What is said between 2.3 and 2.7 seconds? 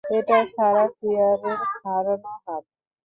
হাত।